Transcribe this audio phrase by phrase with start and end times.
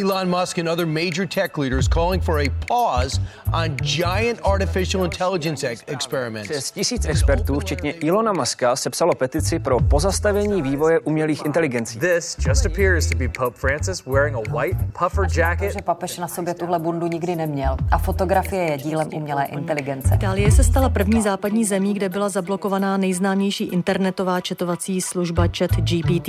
[0.00, 3.20] Elon Musk and other major tech leaders calling for a pause
[3.52, 6.50] on giant artificial intelligence ex- experiments.
[6.50, 11.98] Přes tisíc expertů, včetně Ilona Muska, sepsalo petici pro pozastavení vývoje umělých inteligencí.
[11.98, 15.72] This just appears to be Pope Francis wearing a white puffer jacket.
[15.72, 20.14] že papež na sobě tuhle bundu nikdy neměl a fotografie je dílem umělé inteligence.
[20.14, 26.28] Itálie se stala první západní zemí, kde byla zablokovaná nejznámější internetová četovací služba ChatGPT.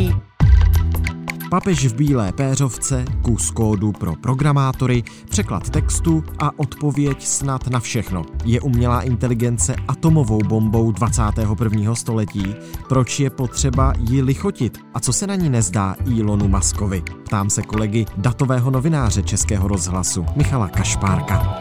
[1.49, 8.25] Papež v bílé péřovce, kus kódu pro programátory, překlad textu a odpověď snad na všechno.
[8.45, 11.95] Je umělá inteligence atomovou bombou 21.
[11.95, 12.55] století?
[12.89, 14.77] Proč je potřeba ji lichotit?
[14.93, 17.03] A co se na ní nezdá Elonu Maskovi?
[17.25, 21.59] Ptám se kolegy datového novináře Českého rozhlasu Michala Kašpárka.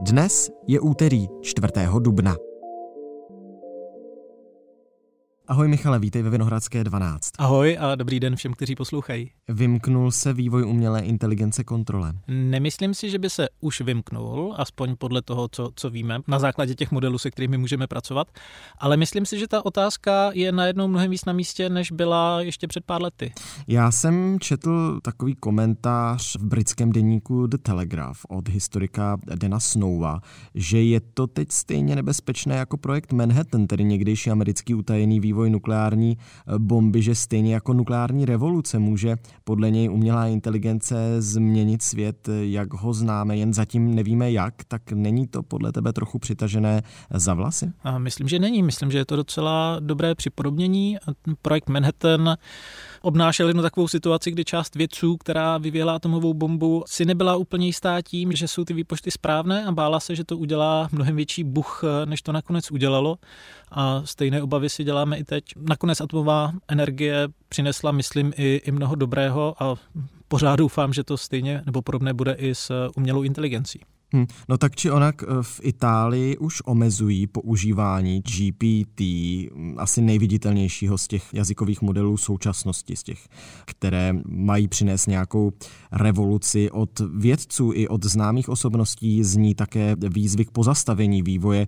[0.00, 1.68] Dnes je úterý 4.
[1.98, 2.36] dubna.
[5.48, 7.30] Ahoj Michale, vítej ve Vinohradské 12.
[7.38, 9.30] Ahoj a dobrý den všem, kteří poslouchají.
[9.48, 12.12] Vymknul se vývoj umělé inteligence kontrole.
[12.28, 16.74] Nemyslím si, že by se už vymknul, aspoň podle toho, co, co víme, na základě
[16.74, 18.28] těch modelů, se kterými můžeme pracovat,
[18.78, 22.66] ale myslím si, že ta otázka je najednou mnohem víc na místě, než byla ještě
[22.66, 23.32] před pár lety.
[23.68, 30.20] Já jsem četl takový komentář v britském deníku The Telegraph od historika Dena Snowa,
[30.54, 36.18] že je to teď stejně nebezpečné jako projekt Manhattan, tedy někdejší americký utajený vývoj nukleární
[36.58, 42.92] bomby, že stejně jako nukleární revoluce může podle něj umělá inteligence změnit svět, jak ho
[42.92, 46.82] známe, jen zatím nevíme jak, tak není to podle tebe trochu přitažené
[47.14, 47.72] za vlasy?
[47.82, 48.62] A myslím, že není.
[48.62, 50.96] Myslím, že je to docela dobré připodobnění.
[51.42, 52.36] Projekt Manhattan
[53.06, 58.02] obnášel jednu takovou situaci, kdy část vědců, která vyvěla atomovou bombu, si nebyla úplně jistá
[58.02, 61.84] tím, že jsou ty výpočty správné a bála se, že to udělá mnohem větší buch,
[62.04, 63.18] než to nakonec udělalo.
[63.70, 65.44] A stejné obavy si děláme i teď.
[65.56, 69.74] Nakonec atomová energie přinesla, myslím, i, i mnoho dobrého a
[70.28, 73.80] pořád doufám, že to stejně nebo podobné bude i s umělou inteligencí.
[74.16, 74.26] Hmm.
[74.48, 79.00] No tak či onak v Itálii už omezují používání GPT,
[79.76, 83.28] asi nejviditelnějšího z těch jazykových modelů současnosti, z těch,
[83.64, 85.52] které mají přinést nějakou
[85.92, 91.66] revoluci od vědců i od známých osobností, zní také výzvy k pozastavení vývoje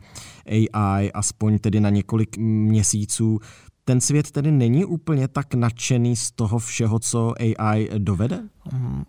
[0.73, 3.41] AI, aspoň tedy na několik měsíců.
[3.89, 8.41] Ten svět tedy není úplně tak nadšený z toho všeho, co AI dovede?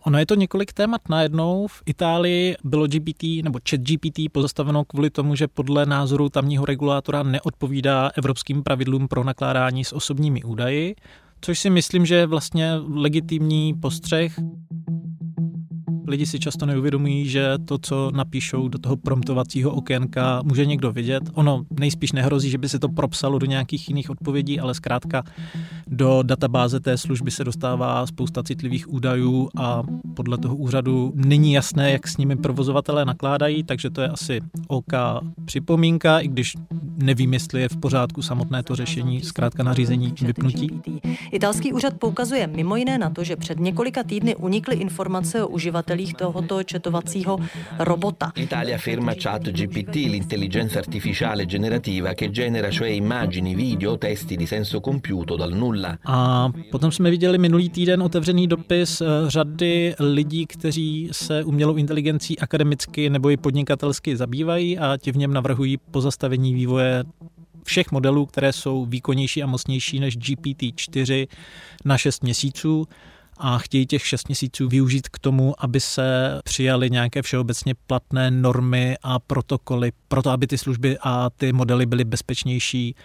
[0.05, 1.67] Ono je to několik témat najednou.
[1.67, 7.23] V Itálii bylo GPT nebo chat GPT pozastaveno kvůli tomu, že podle názoru tamního regulátora
[7.23, 10.95] neodpovídá evropským pravidlům pro nakládání s osobními údaji,
[11.41, 14.39] což si myslím, že je vlastně legitimní postřeh
[16.09, 21.23] lidi si často neuvědomují, že to, co napíšou do toho promptovacího okénka, může někdo vidět.
[21.33, 25.23] Ono nejspíš nehrozí, že by se to propsalo do nějakých jiných odpovědí, ale zkrátka
[25.87, 29.83] do databáze té služby se dostává spousta citlivých údajů a
[30.13, 34.93] podle toho úřadu není jasné, jak s nimi provozovatelé nakládají, takže to je asi OK
[35.45, 36.55] připomínka, i když
[36.99, 40.81] nevím, jestli je v pořádku samotné to řešení, zkrátka nařízení vypnutí.
[41.31, 46.13] Italský úřad poukazuje mimo jiné na to, že před několika týdny unikly informace o uživatelích
[46.13, 47.37] tohoto četovacího
[47.79, 48.31] robota.
[48.35, 55.37] L'Italia firma ChatGPT, l'intelligenza artificiale generativa che genera cioè immagini, video, testi di senso compiuto
[55.37, 55.97] dal nulla.
[56.05, 63.09] A potom jsme viděli minulý týden otevřený dopis řady lidí, kteří se umělou inteligencí akademicky
[63.09, 66.88] nebo i podnikatelsky zabývají a ti v něm navrhují pozastavení vývoje
[67.63, 71.27] všech modelů, které jsou výkonnější a mocnější než GPT-4
[71.85, 72.87] na 6 měsíců
[73.37, 78.97] a chtějí těch 6 měsíců využít k tomu, aby se přijaly nějaké všeobecně platné normy
[79.03, 82.95] a protokoly, proto aby ty služby a ty modely byly bezpečnější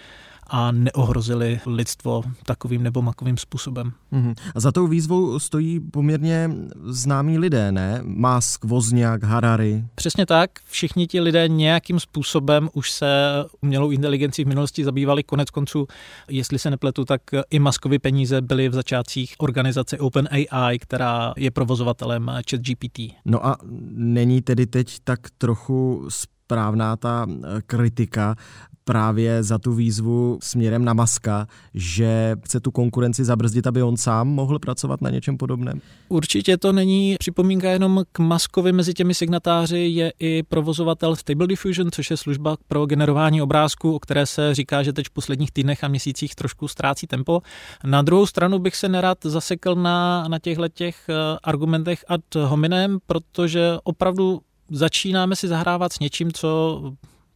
[0.47, 3.93] a neohrozili lidstvo takovým nebo makovým způsobem.
[4.13, 4.35] Mm-hmm.
[4.55, 6.51] A za tou výzvou stojí poměrně
[6.85, 8.01] známí lidé, ne?
[8.05, 9.85] Musk, Wozniak, Harari.
[9.95, 10.51] Přesně tak.
[10.65, 13.31] Všichni ti lidé nějakým způsobem už se
[13.61, 15.23] umělou inteligencí v minulosti zabývali.
[15.23, 15.87] Konec konců,
[16.29, 17.21] jestli se nepletu, tak
[17.51, 22.99] i Muskovi peníze byly v začátcích organizace OpenAI, která je provozovatelem ChatGPT.
[23.25, 23.57] No a
[23.91, 27.27] není tedy teď tak trochu správná ta
[27.67, 28.35] kritika
[28.85, 34.29] právě za tu výzvu směrem na Maska, že chce tu konkurenci zabrzdit, aby on sám
[34.29, 35.81] mohl pracovat na něčem podobném?
[36.09, 38.73] Určitě to není připomínka jenom k Maskovi.
[38.73, 43.99] Mezi těmi signatáři je i provozovatel Stable Diffusion, což je služba pro generování obrázků, o
[43.99, 47.43] které se říká, že teď v posledních týdnech a měsících trošku ztrácí tempo.
[47.85, 51.11] Na druhou stranu bych se nerad zasekl na, na těchto těch
[51.43, 54.41] argumentech ad hominem, protože opravdu
[54.71, 56.81] začínáme si zahrávat s něčím, co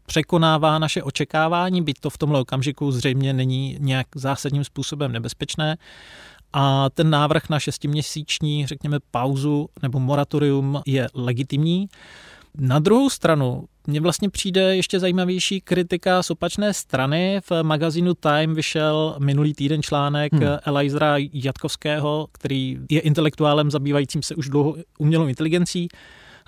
[0.08, 5.76] překonává naše očekávání, byť to v tomhle okamžiku zřejmě není nějak zásadním způsobem nebezpečné.
[6.52, 11.88] A ten návrh na šestiměsíční, řekněme, pauzu nebo moratorium je legitimní.
[12.58, 17.40] Na druhou stranu, mně vlastně přijde ještě zajímavější kritika z opačné strany.
[17.50, 20.42] V magazínu Time vyšel minulý týden článek hmm.
[20.64, 25.88] Elizra Jatkovského, který je intelektuálem zabývajícím se už dlouho umělou inteligencí.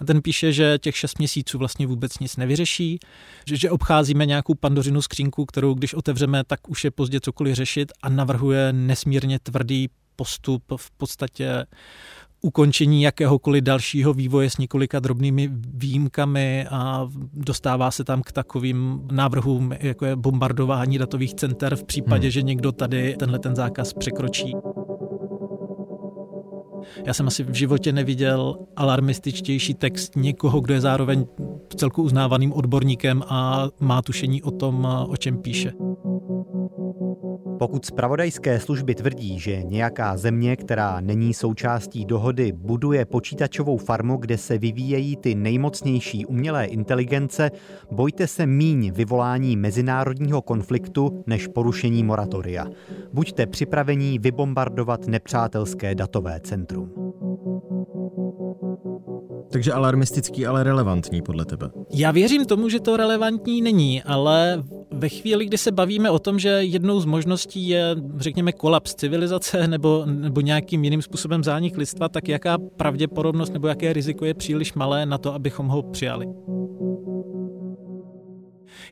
[0.00, 2.98] A ten píše, že těch šest měsíců vlastně vůbec nic nevyřeší,
[3.46, 7.92] že, že obcházíme nějakou pandořinu skřínku, kterou když otevřeme, tak už je pozdě cokoliv řešit
[8.02, 11.66] a navrhuje nesmírně tvrdý postup v podstatě
[12.42, 19.72] ukončení jakéhokoliv dalšího vývoje s několika drobnými výjimkami a dostává se tam k takovým návrhům,
[19.80, 22.32] jako je bombardování datových center v případě, hmm.
[22.32, 24.54] že někdo tady tenhle ten zákaz překročí.
[27.04, 31.26] Já jsem asi v životě neviděl alarmističtější text někoho, kdo je zároveň
[31.76, 35.72] celku uznávaným odborníkem a má tušení o tom, o čem píše.
[37.58, 44.38] Pokud zpravodajské služby tvrdí, že nějaká země, která není součástí dohody, buduje počítačovou farmu, kde
[44.38, 47.50] se vyvíjejí ty nejmocnější umělé inteligence,
[47.90, 52.66] bojte se míň vyvolání mezinárodního konfliktu než porušení moratoria.
[53.12, 56.69] Buďte připravení vybombardovat nepřátelské datové centrum.
[59.52, 61.70] Takže alarmistický, ale relevantní podle tebe.
[61.94, 64.62] Já věřím tomu, že to relevantní není, ale
[64.92, 69.66] ve chvíli, kdy se bavíme o tom, že jednou z možností je, řekněme, kolaps civilizace
[69.68, 74.74] nebo, nebo nějakým jiným způsobem zánik lidstva, tak jaká pravděpodobnost nebo jaké riziko je příliš
[74.74, 76.26] malé na to, abychom ho přijali?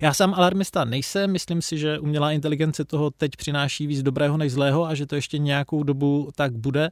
[0.00, 4.52] Já sám alarmista nejsem, myslím si, že umělá inteligence toho teď přináší víc dobrého než
[4.52, 6.90] zlého a že to ještě nějakou dobu tak bude,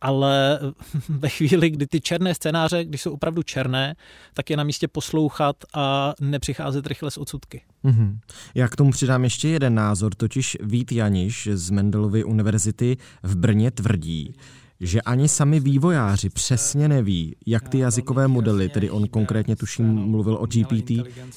[0.00, 0.58] ale
[1.08, 3.96] ve chvíli, kdy ty černé scénáře, když jsou opravdu černé,
[4.34, 7.62] tak je na místě poslouchat a nepřicházet rychle s odsudky.
[7.84, 8.18] Mm-hmm.
[8.54, 13.70] Já k tomu přidám ještě jeden názor, totiž Vít Janiš z Mendelovy univerzity v Brně
[13.70, 14.34] tvrdí,
[14.80, 20.34] že ani sami vývojáři přesně neví, jak ty jazykové modely, tedy on konkrétně tuším mluvil
[20.40, 20.90] o GPT,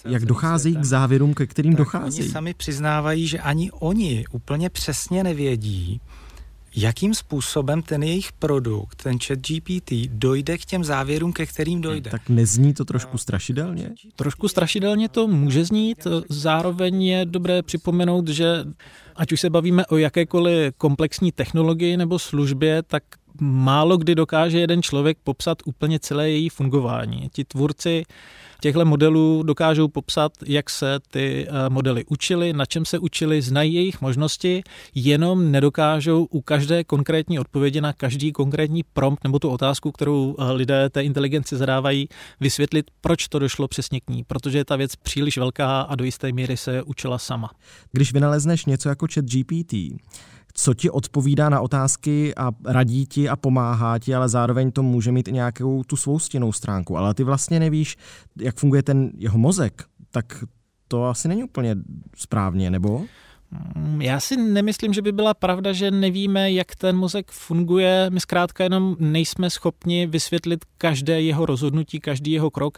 [0.06, 2.24] jak docházejí k závěrům, ke kterým docházejí.
[2.24, 6.02] Oni sami přiznávají, že ani oni úplně přesně nevědí,
[6.80, 12.12] jakým způsobem ten jejich produkt, ten chat GPT, dojde k těm závěrům, ke kterým dojde.
[12.12, 13.92] Tak nezní to trošku strašidelně?
[14.16, 18.66] Trošku strašidelně to může znít, zároveň je dobré připomenout, že
[19.16, 23.04] ať už se bavíme o jakékoliv komplexní technologii nebo službě, tak
[23.42, 27.30] málo kdy dokáže jeden člověk popsat úplně celé její fungování.
[27.34, 28.04] Ti tvůrci
[28.62, 33.74] těchto modelů dokážou popsat, jak se ty eh, modely učily, na čem se učili, znají
[33.74, 34.64] jejich možnosti,
[34.96, 40.52] jenom nedokážou u každé konkrétní odpovědi na každý konkrétní prompt nebo tu otázku, kterou eh,
[40.52, 42.08] lidé té inteligenci zadávají,
[42.40, 46.06] vysvětlit, proč to došlo přesně k ní, protože je ta věc příliš velká a do
[46.06, 47.50] jisté míry se učila sama.
[47.92, 49.74] Když vynalezneš něco jako chat GPT,
[50.60, 55.12] co ti odpovídá na otázky a radí ti a pomáhá ti, ale zároveň to může
[55.12, 56.98] mít i nějakou tu svou stěnou stránku.
[56.98, 57.98] Ale ty vlastně nevíš,
[58.42, 60.44] jak funguje ten jeho mozek, tak
[60.88, 61.76] to asi není úplně
[62.16, 63.06] správně, nebo?
[63.76, 68.10] Mm, já si nemyslím, že by byla pravda, že nevíme, jak ten mozek funguje.
[68.10, 72.78] My zkrátka jenom nejsme schopni vysvětlit každé jeho rozhodnutí, každý jeho krok,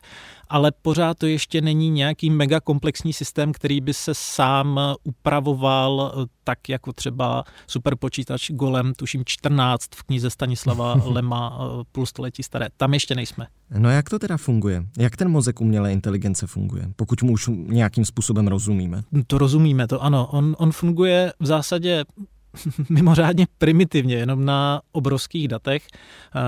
[0.49, 6.25] ale pořád to ještě není nějaký mega komplexní systém, který by se sám upravoval eh,
[6.43, 12.67] tak jako třeba superpočítač Golem, tuším 14 v knize Stanislava Lema eh, půl století staré.
[12.77, 13.47] Tam ještě nejsme.
[13.77, 14.83] No jak to teda funguje?
[14.97, 19.03] Jak ten mozek umělé inteligence funguje, pokud mu už nějakým způsobem rozumíme?
[19.27, 20.27] To rozumíme, to ano.
[20.31, 22.05] On, on funguje v zásadě
[22.89, 25.87] mimořádně primitivně, jenom na obrovských datech,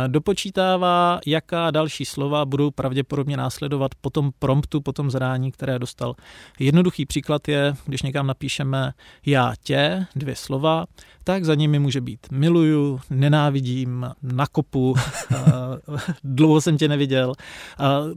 [0.08, 6.16] dopočítává, jaká další slova budou pravděpodobně následovat po tom promptu, po tom zadání, které dostal.
[6.60, 8.94] Jednoduchý příklad je, když někam napíšeme
[9.26, 10.86] já tě, dvě slova,
[11.24, 14.96] tak za nimi může být miluju, nenávidím, nakopu,
[16.24, 17.34] dlouho jsem tě neviděl.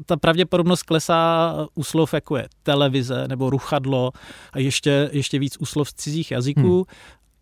[0.06, 4.12] Ta pravděpodobnost klesá u slov, jako je televize nebo ruchadlo
[4.52, 6.86] a ještě, ještě víc u slov z cizích jazyků.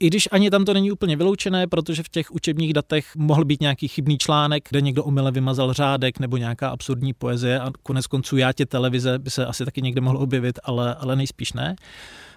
[0.00, 3.60] I když ani tam to není úplně vyloučené, protože v těch učebních datech mohl být
[3.60, 8.36] nějaký chybný článek, kde někdo omyle vymazal řádek nebo nějaká absurdní poezie a konec konců
[8.36, 11.76] já tě televize by se asi taky někde mohl objevit, ale, ale nejspíš ne.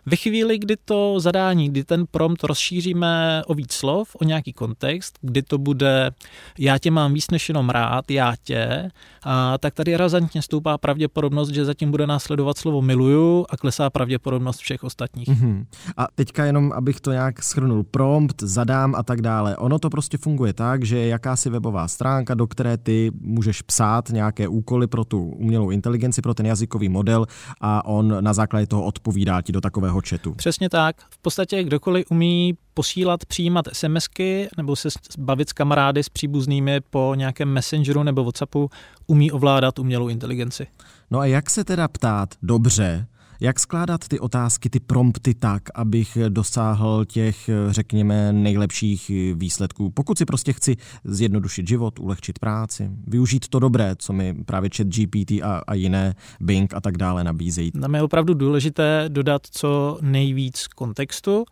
[0.09, 5.19] Ve chvíli, kdy to zadání, kdy ten prompt rozšíříme o víc slov, o nějaký kontext,
[5.21, 6.11] kdy to bude
[6.59, 8.89] já tě mám víc než jenom rád, já tě,
[9.23, 14.57] a, tak tady razantně stoupá pravděpodobnost, že zatím bude následovat slovo miluju a klesá pravděpodobnost
[14.57, 15.27] všech ostatních.
[15.27, 15.65] Mm-hmm.
[15.97, 19.57] A teďka jenom, abych to nějak schrnul, prompt, zadám a tak dále.
[19.57, 24.47] Ono to prostě funguje tak, že jakási webová stránka, do které ty můžeš psát nějaké
[24.47, 27.25] úkoly pro tu umělou inteligenci, pro ten jazykový model
[27.61, 30.33] a on na základě toho odpovídá ti do takového chatu.
[30.33, 30.95] Přesně tak.
[31.09, 37.13] V podstatě kdokoliv umí posílat, přijímat SMSky nebo se bavit s kamarády, s příbuznými po
[37.15, 38.69] nějakém messengeru nebo Whatsappu,
[39.07, 40.67] umí ovládat umělou inteligenci.
[41.11, 43.07] No a jak se teda ptát dobře,
[43.39, 49.91] jak skládat ty otázky, ty prompty tak, abych dosáhl těch, řekněme, nejlepších výsledků?
[49.91, 54.87] Pokud si prostě chci zjednodušit život, ulehčit práci, využít to dobré, co mi právě chat
[54.87, 57.71] GPT a, a jiné, Bing a tak dále nabízejí.
[57.75, 61.45] Nám je opravdu důležité dodat co nejvíc kontextu,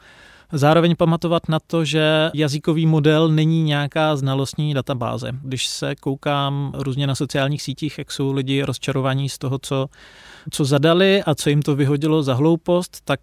[0.51, 5.31] Zároveň pamatovat na to, že jazykový model není nějaká znalostní databáze.
[5.41, 9.87] Když se koukám různě na sociálních sítích, jak jsou lidi rozčarovaní z toho, co
[10.51, 13.19] co zadali a co jim to vyhodilo za hloupost, tak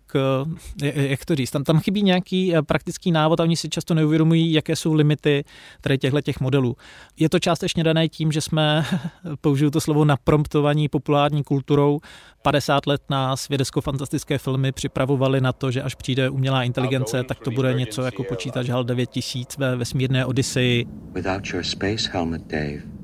[0.83, 3.95] eh, jak to říct, tam, tam chybí nějaký eh, praktický návod a oni si často
[3.95, 5.45] neuvědomují, jaké jsou limity
[5.81, 6.76] tady těchto těch modelů.
[7.19, 8.85] Je to částečně dané tím, že jsme,
[9.41, 12.00] použiju to slovo, napromptovaní populární kulturou.
[12.43, 17.50] 50 let nás vědecko-fantastické filmy připravovali na to, že až přijde umělá inteligence, tak to
[17.50, 20.87] bude něco jako počítač HAL 9000 ve vesmírné Odyssey.
[21.14, 23.02] Without your space helmet, Dave.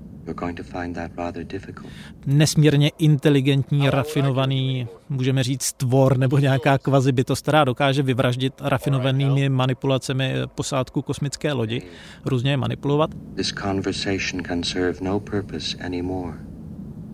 [2.27, 10.35] Nesmírně inteligentní, rafinovaný, můžeme říct, tvor nebo nějaká kvazi bytost, která dokáže vyvraždit rafinovanými manipulacemi
[10.55, 11.83] posádku kosmické lodi,
[12.25, 13.11] různě je manipulovat.
[13.37, 16.39] This conversation can serve no purpose anymore.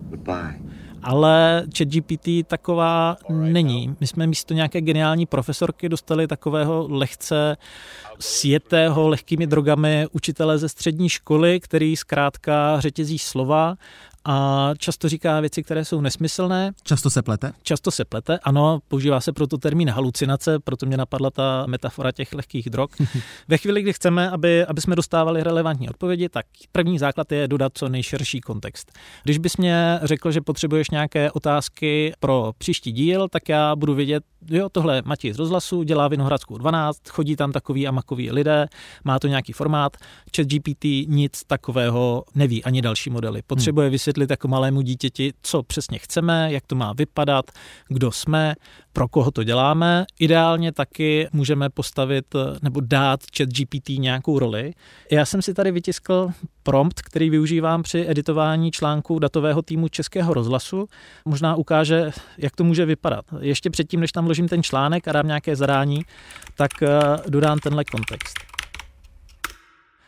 [0.09, 0.74] Goodbye
[1.05, 3.95] ale ChatGPT taková není.
[3.99, 7.57] My jsme místo nějaké geniální profesorky dostali takového lehce
[8.19, 13.75] sjetého lehkými drogami učitele ze střední školy, který zkrátka řetězí slova
[14.25, 16.71] a často říká věci, které jsou nesmyslné.
[16.83, 17.51] Často se plete?
[17.63, 22.33] Často se plete, ano, používá se proto termín halucinace, proto mě napadla ta metafora těch
[22.33, 22.89] lehkých drog.
[23.47, 27.71] Ve chvíli, kdy chceme, aby, aby jsme dostávali relevantní odpovědi, tak první základ je dodat
[27.75, 28.91] co nejširší kontext.
[29.23, 34.23] Když bys mě řekl, že potřebuješ nějaké otázky pro příští díl, tak já budu vědět,
[34.49, 38.67] jo, tohle Matěj z rozhlasu, dělá Vinohradskou 12, chodí tam takový a makový lidé,
[39.03, 39.97] má to nějaký formát.
[40.35, 43.41] Chat GPT nic takového neví, ani další modely.
[43.47, 47.51] Potřebuje vysvětlit jako malému dítěti, co přesně chceme, jak to má vypadat,
[47.87, 48.55] kdo jsme,
[48.93, 50.05] pro koho to děláme.
[50.19, 52.25] Ideálně taky můžeme postavit
[52.61, 54.73] nebo dát chat GPT nějakou roli.
[55.11, 56.29] Já jsem si tady vytiskl
[56.63, 60.87] prompt, který využívám při editování článku datového týmu Českého rozhlasu.
[61.25, 63.25] Možná ukáže, jak to může vypadat.
[63.39, 66.01] Ještě předtím, než tam vložím ten článek a dám nějaké zadání,
[66.57, 66.89] tak eh,
[67.29, 68.54] dodám tenhle kontext.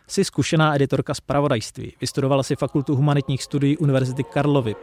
[0.10, 1.94] Jsi zkušená editorka z pravodajství.
[2.02, 4.76] Vystudovala si fakultu humanitních studií Univerzity Karlovy.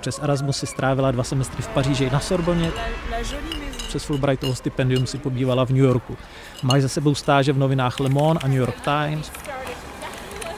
[0.00, 2.70] Přes Erasmus si strávila dva semestry v Paříži na Sorboně.
[3.88, 6.16] Přes Fulbrightovo stipendium si pobývala v New Yorku.
[6.62, 9.32] Máš za sebou stáže v novinách Le Monde a New York Times.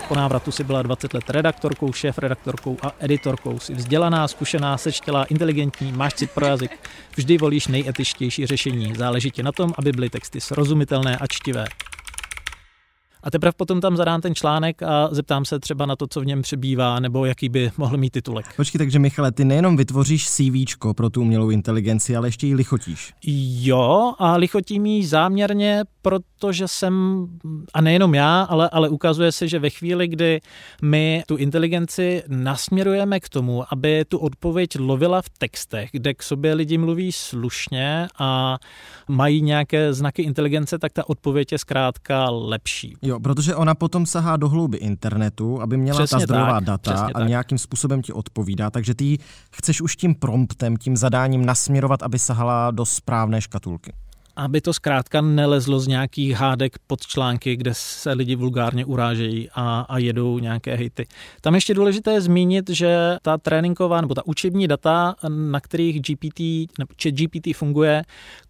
[0.09, 3.59] Po návratu si byla 20 let redaktorkou, šéf-redaktorkou a editorkou.
[3.59, 6.91] Jsi vzdělaná, zkušená, sečtělá, inteligentní, máš cit pro jazyk.
[7.17, 8.95] Vždy volíš nejetičtější řešení.
[8.95, 11.67] Záleží ti na tom, aby byly texty srozumitelné a čtivé
[13.25, 16.27] a teprve potom tam zadám ten článek a zeptám se třeba na to, co v
[16.27, 18.47] něm přebývá, nebo jaký by mohl mít titulek.
[18.57, 23.13] Počkej, takže Michale, ty nejenom vytvoříš CV pro tu umělou inteligenci, ale ještě ji lichotíš.
[23.63, 27.27] Jo, a lichotím ji záměrně, protože jsem,
[27.75, 30.41] a nejenom já, ale, ale ukazuje se, že ve chvíli, kdy
[30.83, 36.55] my tu inteligenci nasměrujeme k tomu, aby tu odpověď lovila v textech, kde k sobě
[36.55, 38.59] lidi mluví slušně a
[39.09, 42.97] mají nějaké znaky inteligence, tak ta odpověď je zkrátka lepší.
[43.03, 47.07] Jo, protože ona potom sahá do hlouby internetu, aby měla přesně ta zdrojová tak, data
[47.15, 47.29] a tak.
[47.29, 49.19] nějakým způsobem ti odpovídá, takže ty
[49.53, 53.93] chceš už tím promptem, tím zadáním nasměrovat, aby sahala do správné škatulky
[54.37, 59.81] aby to zkrátka nelezlo z nějakých hádek pod články, kde se lidi vulgárně urážejí a,
[59.81, 61.07] a jedou nějaké hejty.
[61.41, 66.41] Tam ještě důležité je zmínit, že ta tréninková nebo ta učební data, na kterých GPT
[66.79, 68.03] nebo GPT funguje,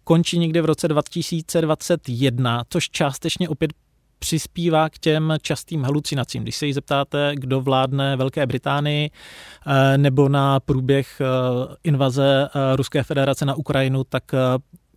[0.03, 3.73] končí někde v roce 2021, což částečně opět
[4.19, 6.43] přispívá k těm častým halucinacím.
[6.43, 9.09] Když se jí zeptáte, kdo vládne Velké Británii
[9.67, 11.25] eh, nebo na průběh eh,
[11.83, 14.23] invaze eh, Ruské federace na Ukrajinu, tak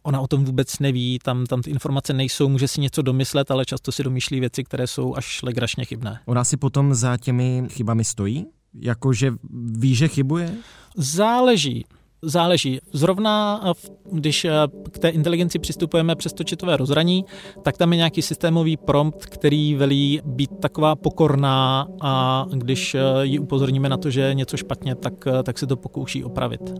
[0.02, 3.64] ona o tom vůbec neví, tam, tam ty informace nejsou, může si něco domyslet, ale
[3.64, 6.20] často si domýšlí věci, které jsou až legračně chybné.
[6.26, 8.46] Ona si potom za těmi chybami stojí?
[8.74, 9.32] Jakože
[9.78, 10.54] ví, že chybuje?
[10.96, 11.84] Záleží.
[12.22, 12.78] Záleží.
[12.92, 13.60] Zrovna,
[14.12, 14.46] když
[14.90, 17.24] k té inteligenci přistupujeme přes to četové rozhraní,
[17.62, 23.88] tak tam je nějaký systémový prompt, který velí být taková pokorná a když ji upozorníme
[23.88, 26.74] na to, že je něco špatně, tak, tak se to pokouší opravit.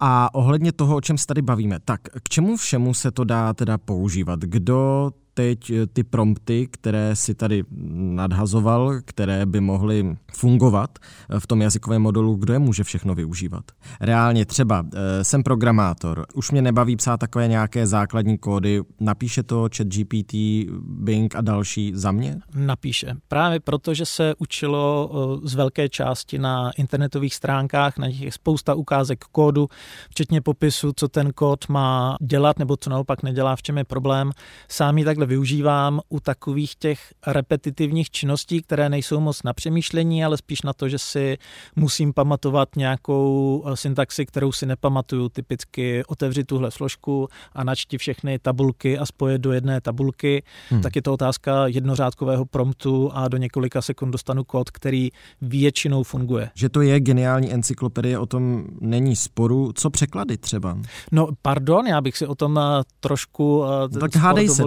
[0.00, 3.54] A ohledně toho, o čem se tady bavíme, tak k čemu všemu se to dá
[3.54, 4.40] teda používat?
[4.40, 11.46] Kdo teď eh, ty prompty, které si tady nadhazoval, které by mohly fungovat eh, v
[11.46, 13.64] tom jazykovém modelu, kdo je může všechno využívat.
[14.00, 19.68] Reálně třeba eh, jsem programátor, už mě nebaví psát takové nějaké základní kódy, napíše to
[19.76, 20.34] chat GPT,
[20.80, 22.40] Bing a další za mě?
[22.54, 23.14] Napíše.
[23.28, 25.10] Právě proto, že se učilo
[25.44, 29.68] z velké části na internetových stránkách, na nich je spousta ukázek kódu,
[30.10, 34.30] včetně popisu, co ten kód má dělat, nebo co naopak nedělá, v čem je problém.
[34.68, 40.36] Sám tak takhle využívám u takových těch repetitivních činností, které nejsou moc na přemýšlení, ale
[40.36, 41.38] spíš na to, že si
[41.76, 45.28] musím pamatovat nějakou eh, syntaxi, kterou si nepamatuju.
[45.28, 50.42] Typicky otevři tuhle složku a načti všechny tabulky a spojit do jedné tabulky.
[50.70, 50.82] Hmm.
[50.82, 55.10] Tak je to otázka jednořádkového promptu a do několika sekund dostanu kód, který
[55.40, 56.50] většinou funguje.
[56.54, 59.72] Že to je geniální encyklopedie, o tom není sporu.
[59.74, 60.78] Co překlady třeba?
[61.12, 64.62] No, pardon, já bych si o tom eh, trošku no, tak hádej se,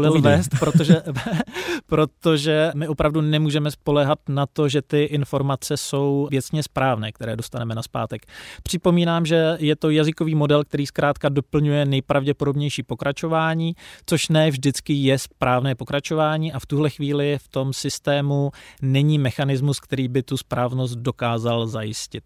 [0.52, 1.04] vést, protože,
[1.86, 7.76] protože my opravdu nemůžeme spolehat na to, že ty informace jsou věcně správné, které dostaneme
[7.76, 8.26] na zpátek.
[8.64, 13.76] Připomínám, že je to jazykový model, který zkrátka doplňuje nejpravděpodobnější pokračování,
[14.06, 19.80] což ne vždycky je správné pokračování a v tuhle chvíli v tom systému není mechanismus,
[19.80, 22.24] který by tu správnost dokázal zajistit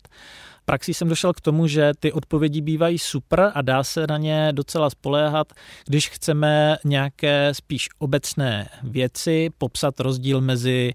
[0.70, 4.50] praxi jsem došel k tomu, že ty odpovědi bývají super a dá se na ně
[4.52, 5.54] docela spoléhat,
[5.88, 10.94] když chceme nějaké spíš obecné věci, popsat rozdíl mezi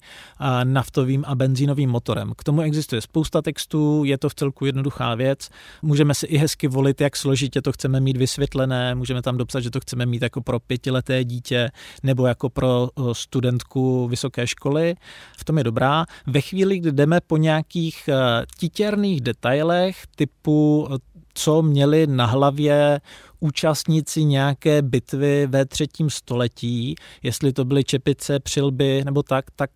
[0.65, 2.33] naftovým a benzínovým motorem.
[2.37, 5.49] K tomu existuje spousta textů, je to v celku jednoduchá věc.
[5.83, 9.71] Můžeme si i hezky volit, jak složitě to chceme mít vysvětlené, můžeme tam dopsat, že
[9.71, 11.71] to chceme mít jako pro pětileté dítě
[12.03, 14.95] nebo jako pro studentku vysoké školy.
[15.39, 16.07] V tom je dobrá.
[16.27, 18.09] Ve chvíli, kdy jdeme po nějakých
[18.59, 20.89] titěrných detailech, detailech typu,
[21.35, 23.01] co měli na hlavě
[23.41, 29.71] účastníci nějaké bitvy ve třetím století, jestli to byly čepice, přilby nebo tak, tak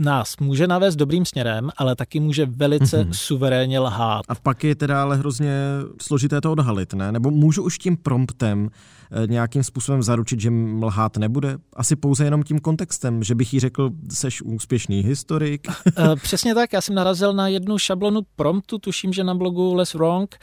[0.00, 3.12] nás může navést dobrým směrem, ale taky může velice mm-hmm.
[3.12, 4.22] suverénně lhát.
[4.28, 5.54] A pak je teda ale hrozně
[6.02, 7.12] složité to odhalit, ne?
[7.12, 8.68] Nebo můžu už tím promptem
[9.10, 10.50] eh, nějakým způsobem zaručit, že
[10.82, 11.58] lhát nebude?
[11.76, 15.68] Asi pouze jenom tím kontextem, že bych jí řekl, seš úspěšný historik.
[15.98, 19.94] Eh, přesně tak, já jsem narazil na jednu šablonu promptu, tuším, že na blogu Less
[19.94, 20.36] Wrong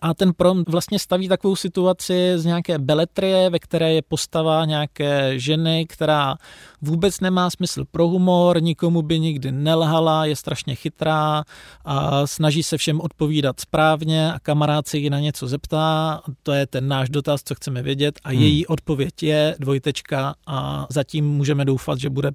[0.00, 5.38] a ten prompt vlastně staví takovou situaci z nějaké beletrie, ve které je postava nějaké
[5.38, 6.36] ženy, která
[6.82, 11.44] vůbec nemá smysl pro humor, nikomu by nikdy nelhala, je strašně chytrá
[11.84, 16.66] a snaží se všem odpovídat správně a kamarád se jí na něco zeptá, to je
[16.66, 18.38] ten náš dotaz, co chceme vědět a hmm.
[18.38, 22.30] její odpověď je dvojtečka a zatím můžeme doufat, že bude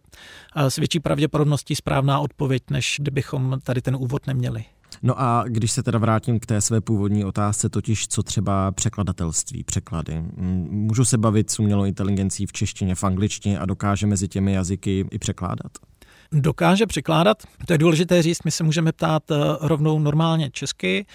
[0.56, 4.66] s větší pravděpodobností správná odpověď, než kdybychom tady ten úvod neměli.
[5.04, 9.64] No a když se teda vrátím k té své původní otázce, totiž co třeba překladatelství,
[9.64, 10.24] překlady.
[10.70, 15.06] Můžu se bavit s umělou inteligencí v češtině, v angličtině a dokáže mezi těmi jazyky
[15.12, 15.72] i překládat?
[16.32, 21.06] Dokáže překládat, to je důležité říct, my se můžeme ptát eh, rovnou normálně česky,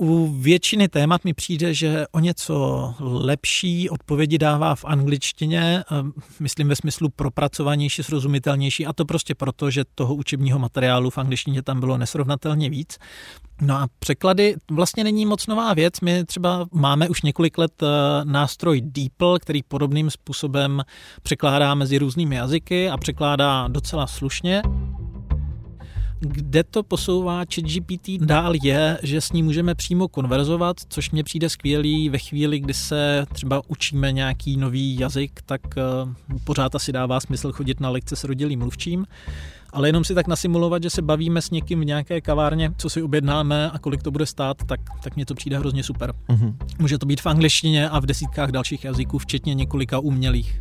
[0.00, 6.68] u většiny témat mi přijde, že o něco lepší odpovědi dává v angličtině, ehm, myslím
[6.68, 11.80] ve smyslu propracovanější, srozumitelnější a to prostě proto, že toho učebního materiálu v angličtině tam
[11.80, 12.98] bylo nesrovnatelně víc.
[13.60, 16.00] No a překlady vlastně není moc nová věc.
[16.00, 17.86] My třeba máme už několik let eh,
[18.24, 20.82] nástroj DeepL, který podobným způsobem
[21.22, 24.62] překládá mezi různými jazyky a překládá docela slušně.
[26.20, 31.48] Kde to posouvá ChatGPT dál je, že s ní můžeme přímo konverzovat, což mně přijde
[31.48, 35.82] skvělý ve chvíli, kdy se třeba učíme nějaký nový jazyk, tak eh,
[36.44, 39.06] pořád asi dává smysl chodit na lekce s rodilým mluvčím
[39.72, 43.02] ale jenom si tak nasimulovat, že se bavíme s někým v nějaké kavárně, co si
[43.02, 46.14] objednáme a kolik to bude stát, tak, tak mně to přijde hrozně super.
[46.28, 46.54] Mm-hmm.
[46.78, 50.58] Může to být v angličtině a v desítkách dalších jazyků, včetně několika umělých.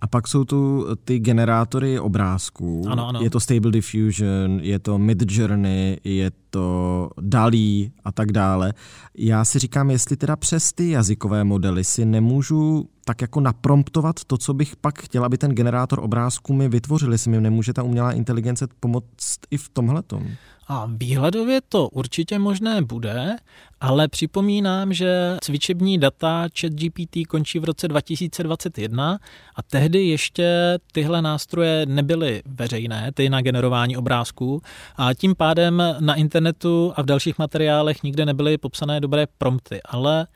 [0.00, 2.84] A pak jsou tu ty generátory obrázků.
[2.88, 3.20] Ano, ano.
[3.22, 8.72] Je to Stable Diffusion, je to Midjourney, je to DALI a tak dále.
[9.18, 14.38] Já si říkám, jestli teda přes ty jazykové modely si nemůžu tak jako napromptovat to,
[14.38, 18.12] co bych pak chtěl, aby ten generátor obrázků mi vytvořil, jestli mi nemůže ta umělá
[18.12, 20.26] inteligence pomoct i v tomhletom.
[20.68, 23.36] A výhledově to určitě možné bude,
[23.80, 29.18] ale připomínám, že cvičební data ChatGPT končí v roce 2021
[29.56, 34.62] a tehdy ještě tyhle nástroje nebyly veřejné, ty na generování obrázků.
[34.96, 40.26] A tím pádem na internetu a v dalších materiálech nikde nebyly popsané dobré prompty, ale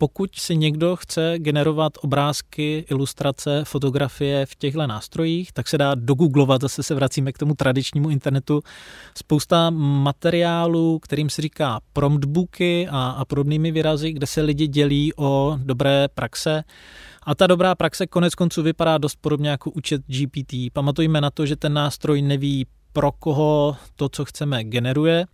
[0.00, 6.60] pokud si někdo chce generovat obrázky, ilustrace, fotografie v těchto nástrojích, tak se dá dogooglovat,
[6.60, 8.62] zase se vracíme k tomu tradičnímu internetu,
[9.18, 15.58] spousta materiálů, kterým se říká promptbooky a, a podobnými výrazy, kde se lidi dělí o
[15.62, 16.62] dobré praxe.
[17.22, 20.54] A ta dobrá praxe konec konců vypadá dost podobně jako účet GPT.
[20.72, 25.26] Pamatujme na to, že ten nástroj neví, pro koho to, co chceme, generuje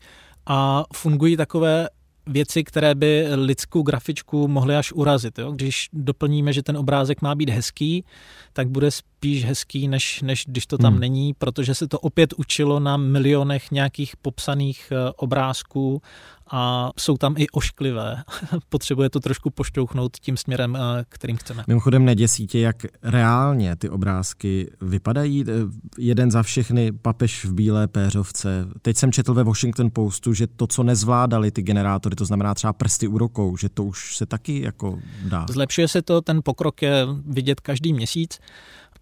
[0.47, 1.89] a fungují takové
[2.27, 5.39] věci, které by lidskou grafičku mohly až urazit.
[5.39, 5.53] Jo?
[5.53, 8.05] Když doplníme, že ten obrázek má být hezký,
[8.53, 11.01] tak bude spíš hezký, než, než když to tam hmm.
[11.01, 16.03] není, protože se to opět učilo na milionech nějakých popsaných eh, obrázků
[16.51, 18.23] a jsou tam i ošklivé.
[18.69, 21.65] Potřebuje to trošku pošťouchnout tím směrem, eh, kterým chceme.
[21.67, 25.45] Mimochodem neděsí tě, jak reálně ty obrázky vypadají.
[25.49, 25.53] Eh,
[25.99, 28.69] jeden za všechny papež v bílé péřovce.
[28.83, 32.73] Teď jsem četl ve Washington Postu, že to, co nezvládali ty generátory, to znamená třeba
[32.73, 35.47] prsty u rukou, že to už se taky jako dá.
[35.51, 38.39] Zlepšuje se to, ten pokrok je vidět každý měsíc.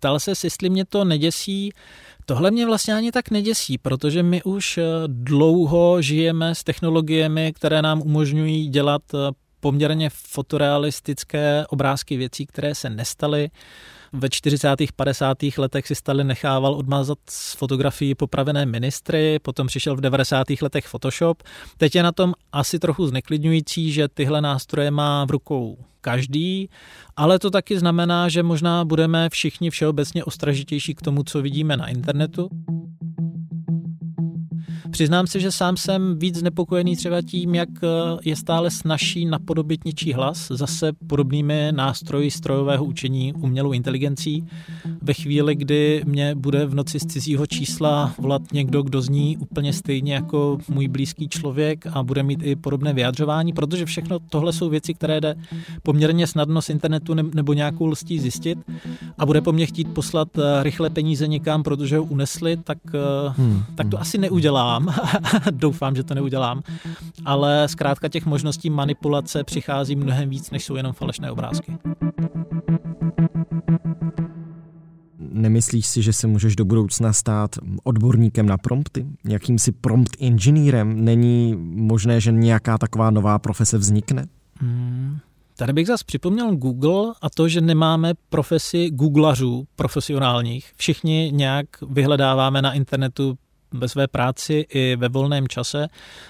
[0.05, 1.73] Ptal se, jestli mě to neděsí.
[2.27, 7.83] Tohle mě vlastně ani tak neděsí, protože my už eh, dlouho žijeme s technologiemi, které
[7.83, 9.19] nám umožňují dělat eh,
[9.65, 13.51] poměrně fotorealistické obrázky věcí, které se nestaly.
[14.13, 14.69] Ve 40.
[14.97, 15.39] 50.
[15.59, 20.47] letech si Stalin nechával odmázat z fotografií popravené ministry, potom přišel v 90.
[20.63, 21.43] letech Photoshop.
[21.77, 26.69] Teď je na tom asi trochu zneklidňující, že tyhle nástroje má v rukou každý,
[27.17, 31.89] ale to taky znamená, že možná budeme všichni všeobecně ostražitější k tomu, co vidíme na
[31.89, 32.49] internetu.
[34.95, 37.89] Přiznám se, že sám jsem víc znepokojený třeba tím, jak eh,
[38.25, 44.47] je stále snažší napodobit něčí hlas, zase podobnými nástroji strojového učení umělou inteligencí.
[45.03, 49.73] Ve chvíli, kdy mě bude v noci z cizího čísla volat někdo, kdo zní úplně
[49.73, 54.69] stejně jako můj blízký člověk a bude mít i podobné vyjadřování, protože všechno tohle jsou
[54.69, 55.35] věci, které jde
[55.83, 58.59] poměrně snadno z internetu nebo nějakou lstí zjistit
[59.19, 62.99] a bude po mně chtít poslat eh, rychle peníze někam, protože ho unesli, tak, eh,
[63.37, 63.63] hmm.
[63.75, 65.43] tak to asi neudělám neudělám.
[65.51, 66.63] Doufám, že to neudělám.
[67.25, 71.79] Ale zkrátka těch možností manipulace přichází mnohem víc, než jsou jenom falešné obrázky.
[75.19, 77.51] Nemyslíš si, že se můžeš do budoucna stát
[77.85, 79.07] odborníkem na prompty?
[79.25, 81.05] Jakýmsi prompt inženýrem?
[81.05, 84.27] Není možné, že nějaká taková nová profese vznikne?
[84.61, 85.19] Hmm.
[85.57, 90.73] Tady bych zase připomněl Google a to, že nemáme profesi googlařů profesionálních.
[90.77, 93.39] Všichni nějak vyhledáváme na internetu
[93.75, 95.89] ve své práci i ve volném čase.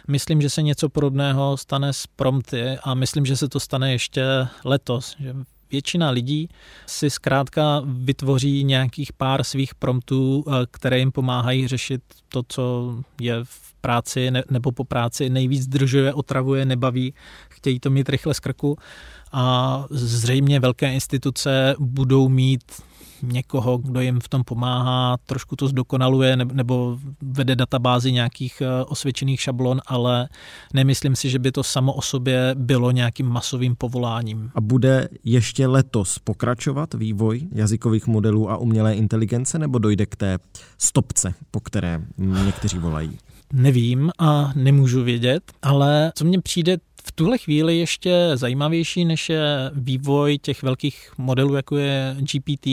[0.09, 4.25] Myslím, že se něco podobného stane s prompty a myslím, že se to stane ještě
[4.65, 5.17] letos.
[5.21, 5.35] Že
[5.71, 6.49] většina lidí
[6.87, 13.35] si zkrátka vytvoří nějakých pár svých promptů, eh, které jim pomáhají řešit to, co je
[13.43, 17.15] v práci nebo po práci nejvíc zdržuje, otravuje, nebaví,
[17.49, 18.79] chtějí to mít rychle z krku
[19.33, 22.63] a zřejmě velké instituce budou mít
[23.29, 29.41] někoho, kdo jim v tom pomáhá, trošku to zdokonaluje nebo vede databázi nějakých eh, osvědčených
[29.41, 30.29] šablon, ale
[30.75, 34.51] nemyslím si, že by to samo o sobě bylo nějakým masovým povoláním.
[34.55, 40.39] A bude ještě letos pokračovat vývoj jazykových modelů a umělé inteligence, nebo dojde k té
[40.79, 43.19] stopce, po které někteří volají?
[43.53, 49.71] Nevím a nemůžu vědět, ale co mně přijde v tuhle chvíli ještě zajímavější, než je
[49.75, 52.67] vývoj těch velkých modelů, jako je GPT,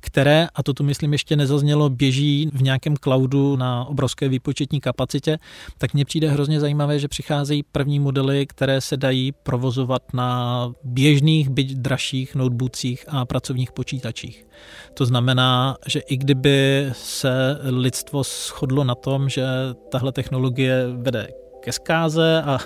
[0.00, 5.38] které, a to tu myslím ještě nezaznělo, běží v nějakém cloudu na obrovské výpočetní kapacitě,
[5.78, 11.48] tak mně přijde hrozně zajímavé, že přicházejí první modely, které se dají provozovat na běžných,
[11.48, 14.46] byť dražších notebookcích a pracovních počítačích.
[14.94, 19.46] To znamená, že i kdyby se lidstvo shodlo na tom, že
[19.90, 21.28] tahle technologie vede
[21.66, 22.58] ke zkáze a,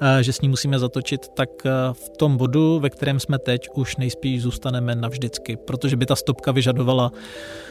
[0.00, 1.50] a že s ní musíme zatočit, tak
[1.92, 6.52] v tom bodu, ve kterém jsme teď, už nejspíš zůstaneme navždycky, protože by ta stopka
[6.52, 7.12] vyžadovala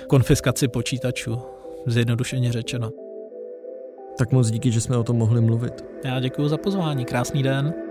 [0.07, 1.41] konfiskaci počítačů,
[1.85, 2.91] zjednodušeně řečeno.
[4.17, 5.85] Tak moc díky, že jsme o tom mohli mluvit.
[6.05, 7.87] Já děkuji za pozvání, krásný den.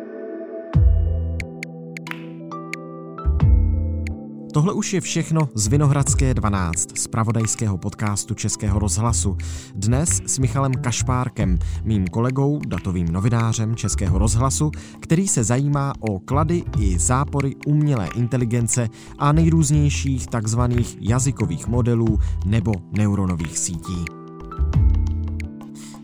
[4.57, 9.37] Tohle už je všechno z Vinohradské 12, z pravodajského podcastu Českého rozhlasu.
[9.75, 16.65] Dnes s Michalem Kašpárkem, mým kolegou, datovým novinářem Českého rozhlasu, který se zajímá o klady
[16.81, 18.89] i zápory umělé inteligence
[19.19, 24.16] a nejrůznějších takzvaných jazykových modelů nebo neuronových sítí.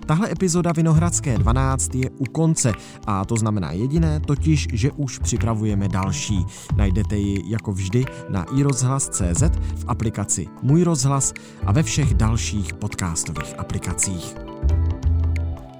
[0.06, 2.72] Tahle epizoda Vinohradské 12 je u konce
[3.06, 6.46] a to znamená jediné, totiž, že už připravujeme další.
[6.76, 9.42] Najdete ji jako vždy na iRozhlas.cz,
[9.76, 11.32] v aplikaci Můj rozhlas
[11.66, 14.34] a ve všech dalších podcastových aplikacích.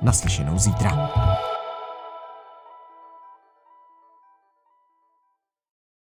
[0.02, 1.08] Naslyšenou zítra.